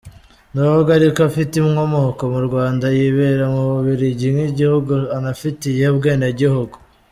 N’ubwo 0.53 0.89
ariko 0.97 1.19
afite 1.29 1.53
inkomoko 1.57 2.21
mu 2.33 2.39
Rwanda, 2.47 2.85
yibera 2.97 3.45
mu 3.53 3.61
Bubiligi 3.73 4.27
nk’igihugu 4.35 4.93
anafitiye 5.17 5.83
ubwenegihugu. 5.93 6.75